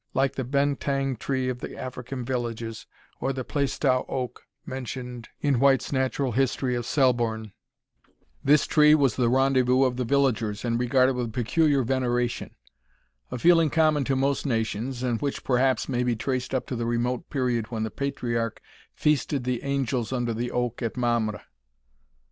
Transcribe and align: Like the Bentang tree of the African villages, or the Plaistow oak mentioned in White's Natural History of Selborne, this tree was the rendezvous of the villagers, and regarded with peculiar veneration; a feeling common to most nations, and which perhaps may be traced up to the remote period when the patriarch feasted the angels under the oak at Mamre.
Like 0.15 0.33
the 0.33 0.43
Bentang 0.43 1.15
tree 1.15 1.47
of 1.47 1.59
the 1.59 1.77
African 1.77 2.25
villages, 2.25 2.87
or 3.19 3.31
the 3.33 3.43
Plaistow 3.43 4.03
oak 4.09 4.47
mentioned 4.65 5.29
in 5.41 5.59
White's 5.59 5.91
Natural 5.93 6.31
History 6.31 6.73
of 6.73 6.87
Selborne, 6.87 7.51
this 8.43 8.65
tree 8.65 8.95
was 8.95 9.15
the 9.15 9.29
rendezvous 9.29 9.83
of 9.83 9.97
the 9.97 10.03
villagers, 10.03 10.65
and 10.65 10.79
regarded 10.79 11.13
with 11.15 11.31
peculiar 11.33 11.83
veneration; 11.83 12.55
a 13.29 13.37
feeling 13.37 13.69
common 13.69 14.03
to 14.05 14.15
most 14.15 14.43
nations, 14.43 15.03
and 15.03 15.21
which 15.21 15.43
perhaps 15.43 15.87
may 15.87 16.01
be 16.01 16.15
traced 16.15 16.55
up 16.55 16.65
to 16.65 16.75
the 16.75 16.87
remote 16.87 17.29
period 17.29 17.67
when 17.69 17.83
the 17.83 17.91
patriarch 17.91 18.59
feasted 18.95 19.43
the 19.43 19.61
angels 19.61 20.11
under 20.11 20.33
the 20.33 20.49
oak 20.49 20.81
at 20.81 20.97
Mamre. 20.97 21.43